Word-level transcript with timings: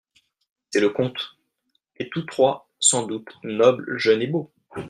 C’est 0.71 0.79
le 0.79 0.89
compte! 0.89 1.37
et 1.97 2.09
tous 2.09 2.23
trois, 2.23 2.67
sans 2.79 3.05
doute, 3.05 3.37
nobles, 3.43 3.99
jeunes 3.99 4.23
et 4.23 4.27
beaux? 4.27 4.51